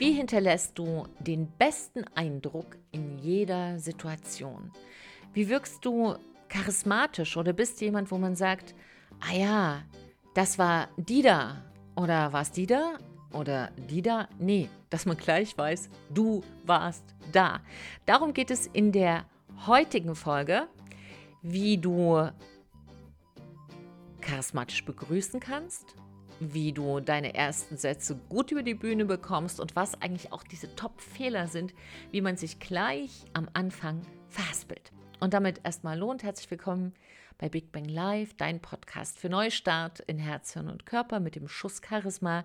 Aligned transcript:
Wie 0.00 0.12
hinterlässt 0.12 0.78
du 0.78 1.04
den 1.18 1.46
besten 1.58 2.04
Eindruck 2.14 2.78
in 2.90 3.18
jeder 3.18 3.78
Situation? 3.78 4.72
Wie 5.34 5.50
wirkst 5.50 5.84
du 5.84 6.14
charismatisch 6.48 7.36
oder 7.36 7.52
bist 7.52 7.78
du 7.78 7.84
jemand, 7.84 8.10
wo 8.10 8.16
man 8.16 8.34
sagt, 8.34 8.74
ah 9.20 9.34
ja, 9.34 9.82
das 10.32 10.58
war 10.58 10.88
die 10.96 11.20
da 11.20 11.62
oder 11.96 12.32
war 12.32 12.40
es 12.40 12.50
die 12.50 12.64
da 12.64 12.96
oder 13.34 13.72
die 13.90 14.00
da? 14.00 14.26
Nee, 14.38 14.70
dass 14.88 15.04
man 15.04 15.18
gleich 15.18 15.58
weiß, 15.58 15.90
du 16.08 16.42
warst 16.64 17.04
da. 17.30 17.60
Darum 18.06 18.32
geht 18.32 18.50
es 18.50 18.68
in 18.68 18.92
der 18.92 19.26
heutigen 19.66 20.14
Folge, 20.14 20.66
wie 21.42 21.76
du 21.76 22.26
charismatisch 24.22 24.82
begrüßen 24.82 25.40
kannst, 25.40 25.94
wie 26.40 26.72
du 26.72 27.00
deine 27.00 27.34
ersten 27.34 27.76
Sätze 27.76 28.18
gut 28.28 28.50
über 28.50 28.62
die 28.62 28.74
Bühne 28.74 29.04
bekommst 29.04 29.60
und 29.60 29.76
was 29.76 30.00
eigentlich 30.00 30.32
auch 30.32 30.42
diese 30.42 30.74
Top-Fehler 30.74 31.46
sind, 31.46 31.74
wie 32.10 32.22
man 32.22 32.36
sich 32.36 32.58
gleich 32.58 33.26
am 33.34 33.48
Anfang 33.52 34.02
verhaspelt. 34.28 34.90
Und 35.20 35.34
damit 35.34 35.60
erstmal 35.64 35.98
lohnt, 35.98 36.22
herzlich 36.22 36.50
willkommen 36.50 36.94
bei 37.36 37.50
Big 37.50 37.72
Bang 37.72 37.84
Live, 37.84 38.34
dein 38.34 38.60
Podcast 38.60 39.18
für 39.18 39.28
Neustart 39.28 40.00
in 40.00 40.18
Herz, 40.18 40.54
Hirn 40.54 40.70
und 40.70 40.86
Körper 40.86 41.20
mit 41.20 41.36
dem 41.36 41.46
Schuss 41.46 41.82
Charisma. 41.86 42.44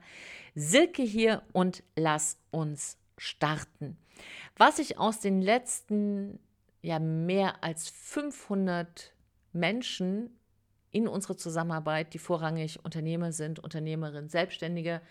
Silke 0.55 1.01
hier 1.01 1.41
und 1.53 1.83
lass 1.95 2.37
uns 2.51 2.97
starten. 3.17 3.97
Was 4.57 4.79
ich 4.79 4.97
aus 4.97 5.21
den 5.21 5.41
letzten 5.41 6.39
ja 6.81 6.99
mehr 6.99 7.63
als 7.63 7.89
500 7.89 9.13
Menschen 9.53 10.37
in 10.95 11.09
unserer 11.09 11.35
Zusammenarbeit, 11.35 12.13
die 12.13 12.19
vorrangig 12.19 12.79
Unternehmer 12.85 13.33
sind, 13.33 13.59
Unternehmerinnen, 13.59 14.29
Selbstständige 14.29 15.01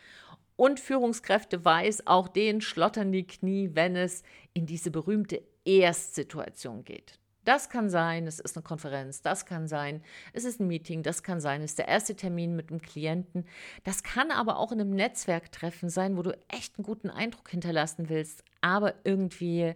und 0.56 0.80
Führungskräfte 0.80 1.62
weiß, 1.62 2.06
auch 2.06 2.26
denen 2.26 2.62
schlottern 2.62 3.12
die 3.12 3.26
Knie, 3.26 3.70
wenn 3.74 3.94
es 3.94 4.22
in 4.54 4.64
diese 4.64 4.90
berühmte 4.90 5.42
Erstsituation 5.66 6.84
geht. 6.84 7.18
Das 7.44 7.68
kann 7.68 7.90
sein, 7.90 8.26
es 8.26 8.40
ist 8.40 8.56
eine 8.56 8.62
Konferenz, 8.62 9.20
das 9.20 9.44
kann 9.44 9.68
sein, 9.68 10.02
es 10.32 10.44
ist 10.44 10.58
ein 10.58 10.68
Meeting, 10.68 11.02
das 11.02 11.22
kann 11.22 11.38
sein, 11.38 11.60
es 11.60 11.72
ist 11.72 11.78
der 11.78 11.88
erste 11.88 12.16
Termin 12.16 12.56
mit 12.56 12.70
einem 12.70 12.80
Klienten. 12.80 13.44
Das 13.82 14.02
kann 14.02 14.30
aber 14.30 14.56
auch 14.56 14.72
in 14.72 14.80
einem 14.80 14.94
Netzwerktreffen 14.94 15.90
sein, 15.90 16.16
wo 16.16 16.22
du 16.22 16.34
echt 16.48 16.78
einen 16.78 16.86
guten 16.86 17.10
Eindruck 17.10 17.50
hinterlassen 17.50 18.08
willst, 18.08 18.42
aber 18.62 18.94
irgendwie 19.04 19.74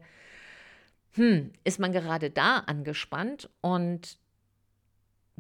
hm, 1.13 1.53
ist 1.65 1.79
man 1.79 1.93
gerade 1.93 2.31
da 2.31 2.61
angespannt 2.61 3.51
und 3.61 4.17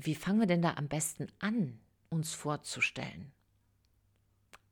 wie 0.00 0.14
fangen 0.14 0.40
wir 0.40 0.46
denn 0.46 0.62
da 0.62 0.74
am 0.74 0.88
besten 0.88 1.26
an, 1.40 1.78
uns 2.08 2.32
vorzustellen? 2.32 3.32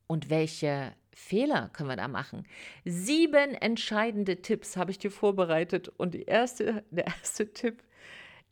Und 0.07 0.29
welche 0.29 0.93
Fehler 1.13 1.69
können 1.73 1.89
wir 1.89 1.97
da 1.97 2.07
machen? 2.07 2.45
Sieben 2.85 3.53
entscheidende 3.53 4.41
Tipps 4.41 4.77
habe 4.77 4.91
ich 4.91 4.99
dir 4.99 5.11
vorbereitet. 5.11 5.89
Und 5.89 6.15
erste, 6.15 6.85
der 6.91 7.07
erste 7.07 7.51
Tipp 7.51 7.83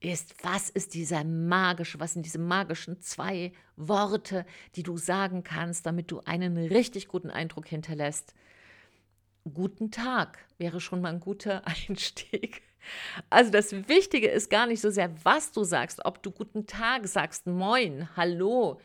ist, 0.02 0.44
was 0.44 0.70
ist 0.70 0.94
dieser 0.94 1.24
magische, 1.24 2.00
was 2.00 2.14
sind 2.14 2.26
diese 2.26 2.40
magischen 2.40 3.00
zwei 3.02 3.54
Worte, 3.78 4.46
die 4.76 4.84
du 4.84 4.98
sagen 4.98 5.44
kannst, 5.44 5.86
damit 5.86 6.12
du 6.12 6.20
einen 6.22 6.58
richtig 6.58 7.08
guten 7.08 7.30
Eindruck 7.30 7.68
hinterlässt? 7.68 8.34
Guten 9.54 9.92
Tag 9.92 10.40
wäre 10.58 10.82
schon 10.82 11.02
mal 11.02 11.14
ein 11.14 11.20
guter 11.22 11.66
Einstieg. 11.88 12.64
Also 13.30 13.52
das 13.52 13.72
Wichtige 13.88 14.28
ist 14.28 14.50
gar 14.50 14.68
nicht 14.68 14.82
so 14.82 14.90
sehr, 14.90 15.12
was 15.24 15.52
du 15.52 15.64
sagst, 15.64 16.06
ob 16.06 16.22
du 16.24 16.32
guten 16.32 16.68
Tag 16.68 17.08
sagst, 17.08 17.48
moin, 17.48 18.10
hallo 18.16 18.80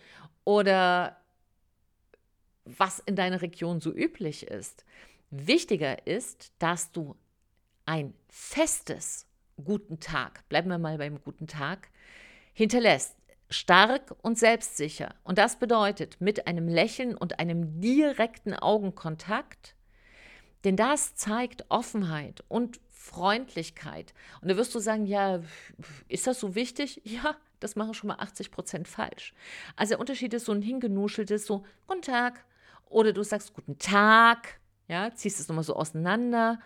oder 0.44 1.16
was 2.64 3.00
in 3.00 3.16
deiner 3.16 3.42
Region 3.42 3.80
so 3.80 3.92
üblich 3.92 4.46
ist. 4.46 4.84
Wichtiger 5.30 6.06
ist, 6.06 6.52
dass 6.58 6.92
du 6.92 7.16
ein 7.86 8.14
festes 8.28 9.26
guten 9.64 10.00
Tag, 10.00 10.48
bleiben 10.48 10.70
wir 10.70 10.78
mal 10.78 10.98
beim 10.98 11.22
guten 11.22 11.46
Tag, 11.46 11.88
hinterlässt. 12.52 13.16
Stark 13.52 14.14
und 14.22 14.38
selbstsicher. 14.38 15.16
Und 15.24 15.38
das 15.38 15.58
bedeutet 15.58 16.20
mit 16.20 16.46
einem 16.46 16.68
Lächeln 16.68 17.16
und 17.16 17.40
einem 17.40 17.80
direkten 17.80 18.54
Augenkontakt, 18.54 19.74
denn 20.62 20.76
das 20.76 21.16
zeigt 21.16 21.64
Offenheit 21.68 22.44
und 22.46 22.80
Freundlichkeit. 23.00 24.12
Und 24.42 24.50
da 24.50 24.58
wirst 24.58 24.74
du 24.74 24.78
sagen, 24.78 25.06
ja, 25.06 25.40
ist 26.08 26.26
das 26.26 26.38
so 26.38 26.54
wichtig? 26.54 27.00
Ja, 27.10 27.36
das 27.58 27.74
machen 27.74 27.94
schon 27.94 28.08
mal 28.08 28.18
80 28.18 28.50
Prozent 28.50 28.88
falsch. 28.88 29.32
Also 29.74 29.90
der 29.90 30.00
Unterschied 30.00 30.34
ist 30.34 30.44
so 30.44 30.52
ein 30.52 30.62
hingenuscheltes, 30.62 31.46
so, 31.46 31.64
guten 31.86 32.02
Tag. 32.02 32.44
Oder 32.90 33.12
du 33.12 33.22
sagst, 33.22 33.54
guten 33.54 33.78
Tag, 33.78 34.60
ja, 34.86 35.14
ziehst 35.14 35.40
es 35.40 35.48
nochmal 35.48 35.64
so 35.64 35.74
auseinander. 35.76 36.60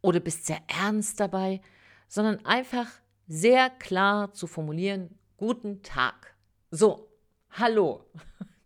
Oder 0.00 0.20
bist 0.20 0.46
sehr 0.46 0.60
ernst 0.66 1.20
dabei, 1.20 1.60
sondern 2.08 2.44
einfach 2.46 2.88
sehr 3.28 3.68
klar 3.68 4.32
zu 4.32 4.46
formulieren, 4.46 5.18
guten 5.36 5.82
Tag. 5.82 6.34
So, 6.70 7.08
hallo. 7.50 8.06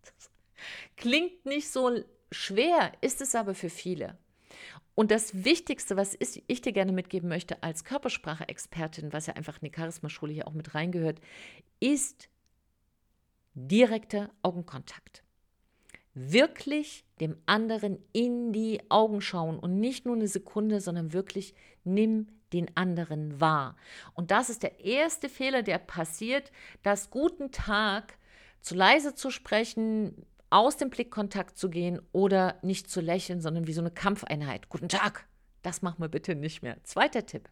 Das 0.05 0.31
klingt 0.97 1.45
nicht 1.45 1.71
so 1.71 2.05
schwer, 2.31 2.93
ist 3.01 3.21
es 3.21 3.35
aber 3.35 3.55
für 3.55 3.69
viele. 3.69 4.17
Und 4.95 5.11
das 5.11 5.45
Wichtigste, 5.45 5.97
was 5.97 6.17
ich 6.21 6.61
dir 6.61 6.73
gerne 6.73 6.93
mitgeben 6.93 7.29
möchte 7.29 7.63
als 7.63 7.85
Körpersprache-Expertin, 7.85 9.13
was 9.13 9.27
ja 9.27 9.35
einfach 9.35 9.61
in 9.61 9.71
die 9.71 9.77
Charisma-Schule 9.77 10.33
hier 10.33 10.47
auch 10.47 10.53
mit 10.53 10.75
reingehört, 10.75 11.21
ist 11.81 12.29
direkter 13.55 14.31
Augenkontakt. 14.43 15.25
Wirklich 16.15 17.05
dem 17.21 17.37
anderen 17.47 17.99
in 18.13 18.53
die 18.53 18.81
Augen 18.89 19.21
schauen 19.21 19.59
und 19.59 19.81
nicht 19.81 20.07
nur 20.07 20.15
eine 20.15 20.29
Sekunde, 20.29 20.81
sondern 20.81 21.13
wirklich 21.13 21.55
nimm 21.83 22.29
den 22.53 22.77
anderen 22.77 23.41
wahr. 23.41 23.77
Und 24.15 24.31
das 24.31 24.49
ist 24.49 24.63
der 24.63 24.79
erste 24.85 25.29
Fehler, 25.29 25.63
der 25.63 25.79
passiert, 25.79 26.53
dass 26.83 27.11
guten 27.11 27.51
Tag 27.51 28.17
zu 28.61 28.77
leise 28.77 29.15
zu 29.15 29.31
sprechen, 29.31 30.25
aus 30.55 30.77
dem 30.77 30.89
Blickkontakt 30.89 31.59
zu 31.59 31.69
gehen 31.69 32.01
oder 32.13 32.59
nicht 32.63 32.89
zu 32.89 33.01
lächeln, 33.01 33.41
sondern 33.41 33.67
wie 33.67 33.73
so 33.73 33.81
eine 33.81 33.91
Kampfeinheit. 33.91 34.69
Guten 34.69 34.89
Tag, 34.89 35.27
das 35.63 35.83
machen 35.83 36.01
wir 36.01 36.09
bitte 36.09 36.37
nicht 36.37 36.63
mehr. 36.63 36.77
Zweiter 36.85 37.27
Tipp. 37.27 37.49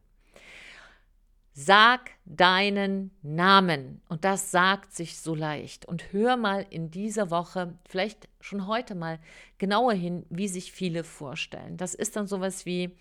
Sag 1.53 2.13
deinen 2.25 3.11
Namen. 3.23 4.03
Und 4.09 4.25
das 4.25 4.53
sagt 4.53 4.95
sich 4.95 5.19
so 5.19 5.35
leicht. 5.35 5.85
Und 5.85 6.13
hör 6.13 6.37
mal 6.37 6.65
in 6.71 6.93
dieser 6.93 7.33
Woche, 7.33 7.77
vielleicht 7.89 8.29
schon 8.41 8.69
heute 8.69 8.95
mal 8.95 9.19
genauer 9.59 9.95
hin, 9.95 10.25
wie 10.31 10.47
sich 10.47 10.71
viele 10.71 11.03
vorstellen. 11.03 11.77
Das 11.77 11.95
ist 11.95 12.15
dann 12.15 12.29
sowas 12.29 12.67
wie, 12.67 12.97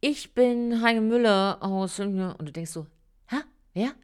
ich 0.00 0.34
bin 0.34 0.82
Heine 0.82 1.00
Müller 1.00 1.62
aus, 1.62 1.98
und 1.98 2.18
du 2.18 2.52
denkst 2.52 2.72
so, 2.72 2.86
hä, 3.28 3.38
wer? 3.72 3.94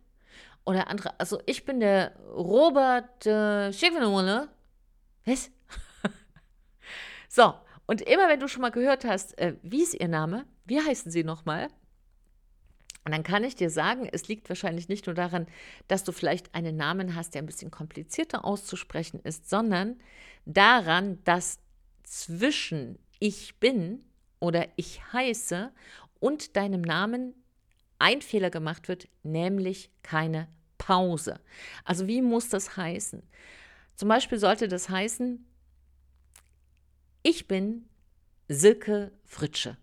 Oder 0.67 0.89
andere, 0.89 1.19
also 1.21 1.41
ich 1.47 1.65
bin 1.65 1.81
der 1.81 2.17
Robert 2.35 3.27
äh, 3.27 3.73
Schickwenole. 3.73 4.49
Was? 5.25 5.51
so, 7.29 7.55
und 7.87 8.01
immer 8.01 8.29
wenn 8.29 8.41
du 8.41 8.49
schon 8.49 8.63
mal 8.63 8.71
gehört 8.71 9.05
hast, 9.05 9.39
äh, 9.39 9.57
wie 9.63 9.83
ist 9.83 9.95
ihr 9.95 10.09
Name, 10.09 10.47
wie 10.65 10.81
heißen 10.81 11.11
sie 11.11 11.25
nochmal? 11.25 11.69
Und 13.05 13.13
dann 13.13 13.23
kann 13.23 13.45
ich 13.45 13.55
dir 13.55 13.69
sagen, 13.69 14.09
es 14.11 14.29
liegt 14.29 14.49
wahrscheinlich 14.49 14.89
nicht 14.89 15.07
nur 15.07 15.15
daran, 15.15 15.47
dass 15.89 16.05
du 16.05 16.13
vielleicht 16.13 16.55
einen 16.55 16.77
Namen 16.77 17.15
hast, 17.15 17.35
der 17.35 17.43
ein 17.43 17.47
bisschen 17.47 17.71
komplizierter 17.71 18.47
auszusprechen 18.47 19.21
ist, 19.21 19.51
sondern 19.51 20.01
daran, 20.47 21.23
dass 21.25 21.59
zwischen 22.03 22.99
ich 23.19 23.61
bin 23.61 24.05
oder 24.41 24.69
ich 24.77 25.03
heiße 25.13 25.71
und 26.19 26.57
deinem 26.57 26.81
Namen 26.81 27.35
ein 27.99 28.23
Fehler 28.23 28.51
gemacht 28.51 28.89
wird, 28.89 29.09
nämlich 29.23 29.91
keine 30.03 30.49
Pause. 30.79 31.41
Also 31.85 32.07
wie 32.07 32.23
muss 32.23 32.49
das 32.49 32.77
heißen? 32.77 33.23
Zum 33.95 34.09
Beispiel 34.09 34.39
sollte 34.39 34.69
das 34.69 34.89
heißen, 34.89 35.47
ich 37.23 37.47
bin 37.47 37.89
Silke 38.49 39.13
Fritsche. 39.25 39.79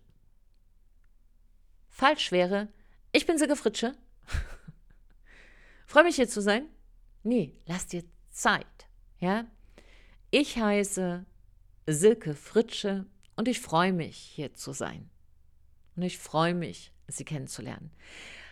Falsch 1.88 2.30
wäre, 2.30 2.68
ich 3.10 3.26
bin 3.26 3.38
Silke 3.38 3.56
Fritsche. 3.56 3.96
Freue 5.86 6.04
mich 6.04 6.16
hier 6.16 6.28
zu 6.28 6.40
sein. 6.40 6.68
Nee, 7.22 7.58
lass 7.66 7.86
dir 7.86 8.04
Zeit. 8.30 8.66
Ja? 9.18 9.46
Ich 10.30 10.56
heiße 10.56 11.24
Silke 11.86 12.34
Fritsche 12.34 13.06
und 13.36 13.48
ich 13.48 13.60
freue 13.60 13.92
mich 13.92 14.16
hier 14.16 14.54
zu 14.54 14.72
sein. 14.72 15.10
Und 15.96 16.02
ich 16.02 16.18
freue 16.18 16.54
mich, 16.54 16.92
Sie 17.16 17.24
kennenzulernen. 17.24 17.90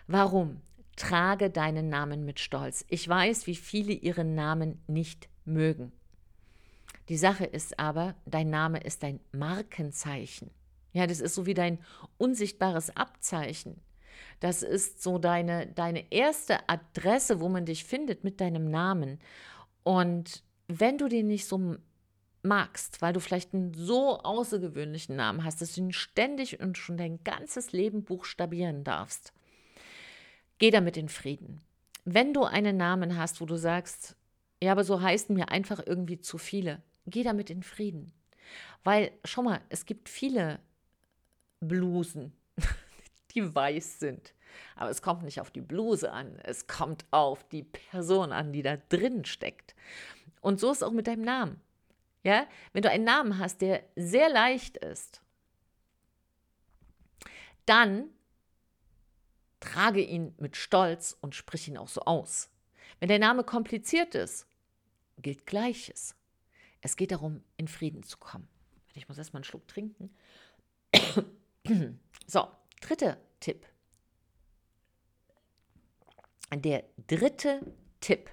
Warum? 0.06 0.60
Trage 0.96 1.50
deinen 1.50 1.88
Namen 1.88 2.24
mit 2.24 2.40
Stolz. 2.40 2.84
Ich 2.88 3.08
weiß, 3.08 3.46
wie 3.46 3.54
viele 3.54 3.92
ihren 3.92 4.34
Namen 4.34 4.82
nicht 4.86 5.28
mögen. 5.44 5.92
Die 7.08 7.16
Sache 7.16 7.44
ist 7.44 7.78
aber, 7.78 8.14
dein 8.26 8.50
Name 8.50 8.80
ist 8.80 9.02
dein 9.02 9.20
Markenzeichen. 9.32 10.50
Ja, 10.92 11.06
das 11.06 11.20
ist 11.20 11.34
so 11.34 11.46
wie 11.46 11.54
dein 11.54 11.78
unsichtbares 12.18 12.96
Abzeichen. 12.96 13.80
Das 14.40 14.62
ist 14.62 15.02
so 15.02 15.18
deine, 15.18 15.66
deine 15.66 16.12
erste 16.12 16.68
Adresse, 16.68 17.40
wo 17.40 17.48
man 17.48 17.66
dich 17.66 17.84
findet 17.84 18.24
mit 18.24 18.40
deinem 18.40 18.70
Namen. 18.70 19.18
Und 19.82 20.42
wenn 20.68 20.98
du 20.98 21.08
den 21.08 21.26
nicht 21.26 21.46
so 21.46 21.76
magst, 22.42 23.02
weil 23.02 23.12
du 23.12 23.20
vielleicht 23.20 23.54
einen 23.54 23.75
so 23.75 24.20
außergewöhnlichen 24.20 25.16
Namen 25.16 25.44
hast, 25.44 25.60
dass 25.60 25.75
du 25.75 25.82
ihn 25.82 25.92
ständig 25.92 26.60
und 26.60 26.78
schon 26.78 26.96
dein 26.96 27.22
ganzes 27.25 27.72
Leben 27.72 28.04
buchstabieren 28.04 28.84
darfst, 28.84 29.32
geh 30.58 30.70
damit 30.70 30.96
in 30.96 31.08
Frieden. 31.08 31.60
Wenn 32.04 32.32
du 32.32 32.44
einen 32.44 32.76
Namen 32.76 33.16
hast, 33.16 33.40
wo 33.40 33.46
du 33.46 33.56
sagst, 33.56 34.16
ja, 34.62 34.72
aber 34.72 34.84
so 34.84 35.00
heißen 35.00 35.34
mir 35.34 35.50
einfach 35.50 35.82
irgendwie 35.84 36.20
zu 36.20 36.38
viele, 36.38 36.82
geh 37.06 37.22
damit 37.22 37.50
in 37.50 37.62
Frieden. 37.62 38.12
Weil, 38.84 39.12
schau 39.25 39.43
mal, 39.43 39.60
es 39.69 39.86
gibt 39.86 40.08
viele 40.08 40.60
Blusen, 41.60 42.32
die 43.34 43.54
weiß 43.54 44.00
sind. 44.00 44.34
Aber 44.76 44.90
es 44.90 45.02
kommt 45.02 45.22
nicht 45.22 45.40
auf 45.40 45.50
die 45.50 45.60
Bluse 45.60 46.10
an, 46.10 46.38
es 46.43 46.66
kommt 46.66 47.04
auf 47.10 47.44
die 47.48 47.62
Person 47.62 48.32
an, 48.32 48.52
die 48.52 48.62
da 48.62 48.76
drin 48.88 49.25
steckt. 49.25 49.75
Und 50.40 50.58
so 50.58 50.70
ist 50.70 50.78
es 50.78 50.82
auch 50.82 50.93
mit 50.93 51.06
deinem 51.06 51.22
Namen. 51.22 51.60
Ja, 52.22 52.46
wenn 52.72 52.82
du 52.82 52.90
einen 52.90 53.05
Namen 53.05 53.38
hast, 53.38 53.62
der 53.62 53.82
sehr 53.96 54.28
leicht 54.28 54.76
ist, 54.76 55.22
dann 57.67 58.11
trage 59.61 60.02
ihn 60.02 60.34
mit 60.38 60.56
Stolz 60.56 61.17
und 61.20 61.34
sprich 61.34 61.69
ihn 61.69 61.78
auch 61.78 61.88
so 61.88 62.02
aus. 62.02 62.50
Wenn 62.99 63.08
der 63.08 63.19
Name 63.19 63.44
kompliziert 63.44 64.14
ist, 64.14 64.46
gilt 65.19 65.46
Gleiches. 65.46 66.14
Es 66.81 66.96
geht 66.96 67.12
darum, 67.12 67.43
in 67.56 67.69
Frieden 67.69 68.02
zu 68.02 68.19
kommen. 68.19 68.49
Ich 68.94 69.08
muss 69.08 69.19
erstmal 69.19 69.40
einen 69.40 69.44
Schluck 69.44 69.67
trinken. 69.69 70.14
So, 72.26 72.49
dritter 72.81 73.19
Tipp. 73.40 73.67
Der 76.52 76.84
dritte 77.06 77.61
Tipp. 78.00 78.31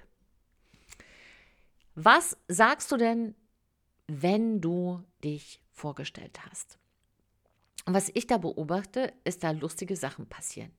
Was 1.94 2.36
sagst 2.48 2.90
du 2.90 2.96
denn, 2.96 3.34
wenn 4.08 4.60
du 4.60 5.04
dich 5.22 5.60
vorgestellt 5.70 6.40
hast? 6.48 6.78
Und 7.86 7.94
was 7.94 8.10
ich 8.12 8.26
da 8.26 8.38
beobachte, 8.38 9.12
ist 9.24 9.44
da 9.44 9.52
lustige 9.52 9.96
Sachen 9.96 10.26
passieren. 10.26 10.72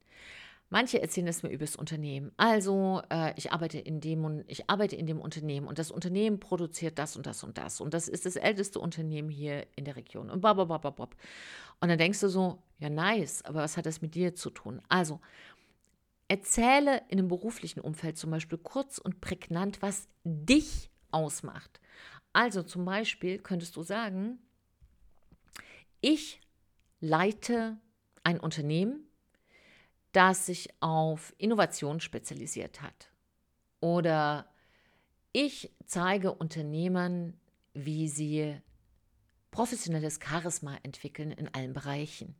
Manche 0.72 1.02
erzählen 1.02 1.28
es 1.28 1.42
mir 1.42 1.50
über 1.50 1.66
das 1.66 1.76
Unternehmen. 1.76 2.32
Also, 2.38 3.02
äh, 3.10 3.34
ich, 3.38 3.52
arbeite 3.52 3.80
in 3.80 4.02
dem, 4.02 4.44
ich 4.46 4.70
arbeite 4.70 4.96
in 4.96 5.08
dem 5.08 5.20
Unternehmen 5.20 5.68
und 5.68 5.80
das 5.80 5.90
Unternehmen 5.90 6.40
produziert 6.40 7.00
das 7.00 7.16
und 7.18 7.26
das 7.26 7.44
und 7.44 7.58
das. 7.58 7.82
Und 7.82 7.96
das 7.96 8.08
ist 8.08 8.28
das 8.28 8.36
älteste 8.36 8.80
Unternehmen 8.80 9.30
hier 9.30 9.66
in 9.76 9.86
der 9.86 9.96
Region. 9.96 10.30
Und 10.30 10.42
bababababab. 10.42 11.16
Und 11.82 11.90
dann 11.90 11.98
denkst 11.98 12.20
du 12.20 12.30
so, 12.30 12.62
ja, 12.78 12.90
nice, 12.90 13.44
aber 13.46 13.62
was 13.62 13.78
hat 13.78 13.88
das 13.88 14.04
mit 14.04 14.14
dir 14.14 14.36
zu 14.36 14.52
tun? 14.52 14.80
Also, 14.90 15.20
erzähle 16.28 17.02
in 17.08 17.18
einem 17.18 17.30
beruflichen 17.30 17.80
Umfeld 17.80 18.20
zum 18.20 18.30
Beispiel 18.30 18.60
kurz 18.60 19.00
und 19.00 19.22
prägnant, 19.22 19.82
was 19.82 20.08
dich 20.24 20.92
ausmacht. 21.10 21.80
Also 22.34 22.64
zum 22.64 22.86
Beispiel 22.86 23.40
könntest 23.40 23.76
du 23.76 23.84
sagen, 23.84 24.40
ich 26.02 26.40
leite 27.00 27.78
ein 28.24 28.40
Unternehmen, 28.40 29.08
das 30.12 30.46
sich 30.46 30.70
auf 30.82 31.34
Innovation 31.38 32.00
spezialisiert 32.00 32.82
hat. 32.82 33.12
Oder 33.80 34.50
ich 35.32 35.72
zeige 35.86 36.34
Unternehmern, 36.34 37.40
wie 37.74 38.08
sie 38.08 38.60
professionelles 39.52 40.20
Charisma 40.24 40.78
entwickeln 40.84 41.32
in 41.32 41.54
allen 41.54 41.74
Bereichen. 41.74 42.36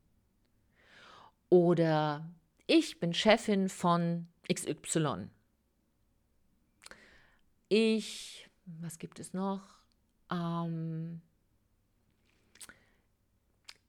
Oder 1.50 2.30
ich 2.68 3.00
bin 3.00 3.14
Chefin 3.14 3.70
von 3.70 4.28
XY. 4.52 5.30
Ich, 7.68 8.50
was 8.66 9.00
gibt 9.00 9.20
es 9.20 9.34
noch? 9.34 9.79
Ähm, 10.32 11.22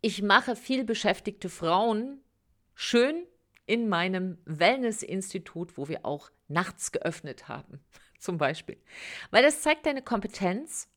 ich 0.00 0.22
mache 0.22 0.56
viel 0.56 0.84
beschäftigte 0.84 1.48
Frauen 1.48 2.20
schön 2.74 3.26
in 3.66 3.88
meinem 3.88 4.38
Wellness-Institut, 4.46 5.76
wo 5.76 5.88
wir 5.88 6.04
auch 6.04 6.30
nachts 6.48 6.92
geöffnet 6.92 7.48
haben, 7.48 7.80
zum 8.18 8.38
Beispiel. 8.38 8.78
Weil 9.30 9.42
das 9.42 9.62
zeigt 9.62 9.86
deine 9.86 10.02
Kompetenz, 10.02 10.88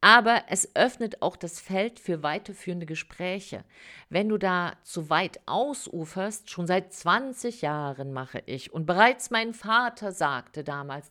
aber 0.00 0.44
es 0.48 0.74
öffnet 0.74 1.22
auch 1.22 1.36
das 1.36 1.60
Feld 1.60 2.00
für 2.00 2.22
weiterführende 2.22 2.86
Gespräche. 2.86 3.64
Wenn 4.08 4.28
du 4.28 4.38
da 4.38 4.76
zu 4.82 5.10
weit 5.10 5.40
ausuferst, 5.46 6.50
schon 6.50 6.66
seit 6.66 6.92
20 6.92 7.62
Jahren 7.62 8.12
mache 8.12 8.42
ich 8.46 8.72
und 8.72 8.86
bereits 8.86 9.30
mein 9.30 9.54
Vater 9.54 10.12
sagte 10.12 10.64
damals, 10.64 11.10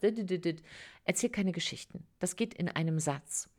erzähl 1.05 1.29
keine 1.29 1.51
Geschichten. 1.51 2.07
Das 2.19 2.35
geht 2.35 2.53
in 2.53 2.69
einem 2.69 2.99
Satz. 2.99 3.49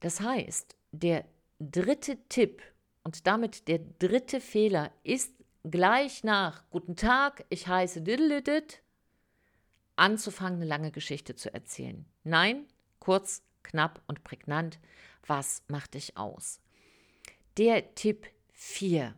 Das 0.00 0.20
heißt, 0.20 0.76
der 0.92 1.24
dritte 1.58 2.18
Tipp 2.28 2.62
und 3.04 3.26
damit 3.26 3.68
der 3.68 3.78
dritte 3.98 4.40
Fehler 4.40 4.92
ist 5.04 5.32
gleich 5.62 6.24
nach 6.24 6.64
Guten 6.70 6.96
Tag, 6.96 7.44
ich 7.50 7.66
heiße 7.66 8.02
Diddledit, 8.02 8.82
anzufangen, 9.96 10.60
eine 10.60 10.68
lange 10.68 10.90
Geschichte 10.90 11.36
zu 11.36 11.52
erzählen. 11.52 12.06
Nein, 12.24 12.64
kurz, 12.98 13.42
knapp 13.62 14.02
und 14.06 14.24
prägnant. 14.24 14.78
Was 15.26 15.62
macht 15.68 15.94
dich 15.94 16.16
aus? 16.16 16.60
Der 17.58 17.94
Tipp 17.94 18.26
4. 18.52 19.14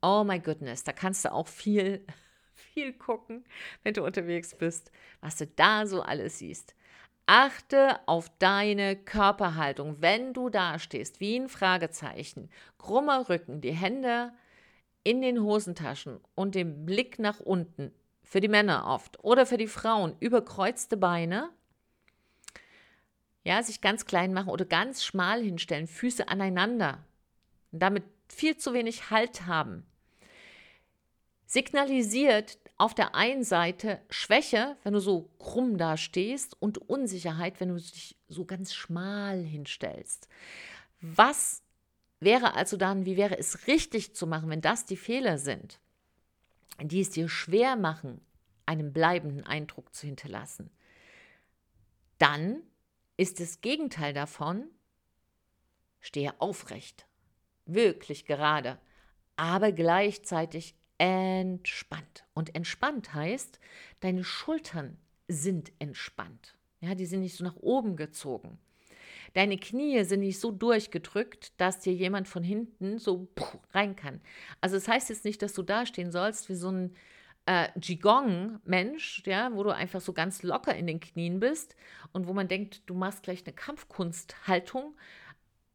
Oh 0.00 0.22
my 0.22 0.38
goodness, 0.38 0.84
da 0.84 0.92
kannst 0.92 1.24
du 1.24 1.32
auch 1.32 1.48
viel, 1.48 2.06
viel 2.54 2.92
gucken, 2.92 3.44
wenn 3.82 3.94
du 3.94 4.04
unterwegs 4.04 4.54
bist, 4.54 4.92
was 5.20 5.36
du 5.36 5.46
da 5.46 5.86
so 5.86 6.02
alles 6.02 6.38
siehst. 6.38 6.74
Achte 7.26 8.00
auf 8.06 8.30
deine 8.38 8.96
Körperhaltung, 8.96 9.96
wenn 10.00 10.34
du 10.34 10.50
da 10.50 10.78
stehst, 10.78 11.20
wie 11.20 11.36
ein 11.36 11.48
Fragezeichen, 11.48 12.50
krummer 12.78 13.28
Rücken, 13.30 13.62
die 13.62 13.72
Hände 13.72 14.32
in 15.04 15.22
den 15.22 15.42
Hosentaschen 15.42 16.20
und 16.34 16.54
den 16.54 16.84
Blick 16.84 17.18
nach 17.18 17.40
unten, 17.40 17.92
für 18.22 18.40
die 18.40 18.48
Männer 18.48 18.86
oft 18.86 19.22
oder 19.22 19.46
für 19.46 19.58
die 19.58 19.68
Frauen, 19.68 20.16
überkreuzte 20.20 20.96
Beine, 20.96 21.50
ja, 23.44 23.62
sich 23.62 23.80
ganz 23.80 24.06
klein 24.06 24.32
machen 24.32 24.48
oder 24.48 24.64
ganz 24.64 25.04
schmal 25.04 25.42
hinstellen, 25.42 25.86
Füße 25.86 26.28
aneinander. 26.28 27.04
Damit 27.70 28.04
viel 28.28 28.56
zu 28.56 28.72
wenig 28.72 29.10
Halt 29.10 29.46
haben, 29.46 29.86
signalisiert 31.46 32.58
auf 32.76 32.94
der 32.94 33.14
einen 33.14 33.44
Seite 33.44 34.00
Schwäche, 34.10 34.76
wenn 34.82 34.94
du 34.94 35.00
so 35.00 35.30
krumm 35.38 35.78
da 35.78 35.96
stehst 35.96 36.60
und 36.60 36.78
Unsicherheit, 36.78 37.60
wenn 37.60 37.68
du 37.68 37.76
dich 37.76 38.16
so 38.28 38.44
ganz 38.44 38.74
schmal 38.74 39.42
hinstellst. 39.42 40.28
Was 41.00 41.64
Wäre 42.24 42.54
also 42.54 42.78
dann, 42.78 43.04
wie 43.04 43.18
wäre 43.18 43.36
es 43.36 43.66
richtig 43.66 44.14
zu 44.14 44.26
machen, 44.26 44.48
wenn 44.48 44.62
das 44.62 44.86
die 44.86 44.96
Fehler 44.96 45.36
sind, 45.36 45.78
die 46.80 47.02
es 47.02 47.10
dir 47.10 47.28
schwer 47.28 47.76
machen, 47.76 48.18
einen 48.64 48.94
bleibenden 48.94 49.44
Eindruck 49.44 49.94
zu 49.94 50.06
hinterlassen? 50.06 50.70
Dann 52.16 52.62
ist 53.18 53.40
das 53.40 53.60
Gegenteil 53.60 54.14
davon, 54.14 54.64
stehe 56.00 56.40
aufrecht, 56.40 57.06
wirklich 57.66 58.24
gerade, 58.24 58.78
aber 59.36 59.70
gleichzeitig 59.72 60.74
entspannt. 60.98 62.24
Und 62.34 62.54
entspannt 62.54 63.14
heißt, 63.14 63.58
deine 64.00 64.24
Schultern 64.24 64.98
sind 65.28 65.72
entspannt. 65.78 66.56
Ja, 66.80 66.94
die 66.94 67.06
sind 67.06 67.20
nicht 67.20 67.36
so 67.36 67.44
nach 67.44 67.56
oben 67.56 67.96
gezogen. 67.96 68.58
Deine 69.32 69.58
Knie 69.58 70.04
sind 70.04 70.20
nicht 70.20 70.38
so 70.38 70.52
durchgedrückt, 70.52 71.52
dass 71.60 71.80
dir 71.80 71.92
jemand 71.92 72.28
von 72.28 72.44
hinten 72.44 72.98
so 72.98 73.28
rein 73.72 73.96
kann. 73.96 74.20
Also 74.60 74.76
das 74.76 74.86
heißt 74.86 75.08
jetzt 75.08 75.24
nicht, 75.24 75.42
dass 75.42 75.54
du 75.54 75.62
dastehen 75.62 76.12
sollst 76.12 76.48
wie 76.48 76.54
so 76.54 76.70
ein 76.70 76.94
äh, 77.46 77.68
Qigong-Mensch, 77.78 79.22
ja, 79.26 79.50
wo 79.52 79.64
du 79.64 79.70
einfach 79.70 80.00
so 80.00 80.12
ganz 80.12 80.42
locker 80.42 80.74
in 80.76 80.86
den 80.86 81.00
Knien 81.00 81.40
bist 81.40 81.74
und 82.12 82.28
wo 82.28 82.32
man 82.32 82.48
denkt, 82.48 82.82
du 82.86 82.94
machst 82.94 83.24
gleich 83.24 83.44
eine 83.44 83.54
Kampfkunsthaltung. 83.54 84.94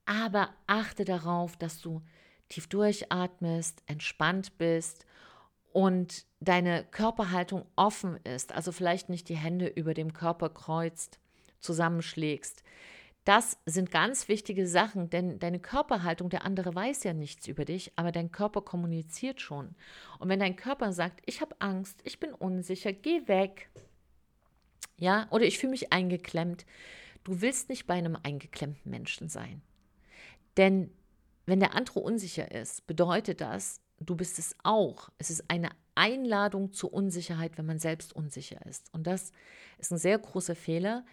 Aber 0.06 0.56
achte 0.66 1.06
darauf, 1.06 1.58
dass 1.58 1.82
du 1.82 2.02
tief 2.48 2.68
durchatmest, 2.68 3.84
entspannt 3.88 4.58
bist 4.58 5.06
und 5.72 6.26
deine 6.40 6.86
Körperhaltung 6.92 7.66
offen 7.76 8.18
ist. 8.24 8.54
Also 8.54 8.72
vielleicht 8.72 9.10
nicht 9.10 9.30
die 9.30 9.38
Hände 9.38 9.68
über 9.68 9.94
dem 9.94 10.14
Körper 10.14 10.50
kreuzt, 10.50 11.20
zusammenschlägst. 11.60 12.64
Das 13.26 13.58
sind 13.66 13.92
ganz 13.92 14.28
wichtige 14.28 14.66
Sachen, 14.66 15.10
denn 15.10 15.40
deine 15.40 15.60
Körperhaltung, 15.60 16.30
der 16.30 16.46
andere 16.46 16.74
weiß 16.74 17.04
ja 17.04 17.14
nichts 17.14 17.48
über 17.48 17.66
dich, 17.66 17.92
aber 17.96 18.12
dein 18.12 18.32
Körper 18.32 18.62
kommuniziert 18.62 19.42
schon. 19.42 19.76
Und 20.18 20.30
wenn 20.30 20.40
dein 20.40 20.56
Körper 20.56 20.94
sagt, 20.94 21.22
ich 21.26 21.42
habe 21.42 21.56
Angst, 21.60 22.00
ich 22.06 22.20
bin 22.20 22.34
unsicher, 22.34 22.92
geh 22.92 23.28
weg, 23.28 23.70
ja, 24.98 25.28
oder 25.30 25.46
ich 25.46 25.60
fühle 25.60 25.72
mich 25.72 25.94
eingeklemmt, 25.94 26.66
du 27.24 27.42
willst 27.42 27.70
nicht 27.70 27.86
bei 27.88 27.96
einem 27.96 28.18
eingeklemmten 28.22 28.90
Menschen 28.90 29.30
sein. 29.30 29.62
Denn 30.58 30.92
wenn 31.46 31.60
der 31.60 31.76
andere 31.76 32.00
unsicher 32.00 32.52
ist, 32.52 32.88
bedeutet 32.88 33.42
das, 33.42 33.82
du 34.00 34.16
bist 34.16 34.40
es 34.40 34.56
auch. 34.64 35.10
Es 35.18 35.30
ist 35.30 35.50
eine 35.50 35.70
Einladung 35.96 36.72
zur 36.74 36.94
Unsicherheit, 36.94 37.58
wenn 37.58 37.66
man 37.66 37.80
selbst 37.80 38.16
unsicher 38.16 38.66
ist. 38.66 38.94
Und 38.94 39.06
das 39.08 39.32
ist 39.78 39.92
ein 39.92 39.98
sehr 39.98 40.18
großer 40.18 40.56
Fehler, 40.56 41.06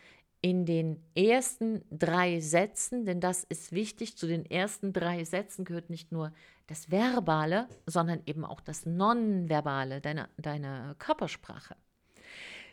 in 0.43 0.65
den 0.65 1.03
ersten 1.17 1.83
drei 1.91 2.41
Sätzen, 2.41 3.05
denn 3.05 3.21
das 3.21 3.43
ist 3.43 3.73
wichtig, 3.73 4.17
zu 4.17 4.27
den 4.27 4.49
ersten 4.49 4.93
drei 4.93 5.25
Sätzen 5.25 5.65
gehört 5.65 5.91
nicht 5.91 6.13
nur 6.13 6.33
das 6.69 6.91
Verbale, 6.91 7.69
sondern 7.87 8.23
eben 8.27 8.45
auch 8.45 8.61
das 8.61 8.87
Nonverbale, 8.87 10.01
deine, 10.01 10.29
deine 10.37 10.95
Körpersprache. 10.99 11.75